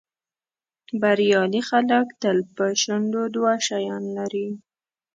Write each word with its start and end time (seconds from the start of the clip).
بریالي 1.01 1.61
خلک 1.69 2.07
تل 2.21 2.37
په 2.55 2.65
شونډو 2.81 3.23
دوه 3.35 3.51
شیان 3.67 4.03
لري. 4.17 4.47